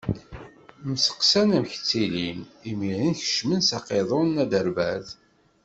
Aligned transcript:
Mmesteqsan 0.83 1.49
amek 1.57 1.73
ttilin, 1.77 2.39
imiren 2.69 3.13
kecmen 3.21 3.61
s 3.69 3.69
aqiḍun 3.77 4.27
n 4.35 4.41
Aderbad. 4.43 5.05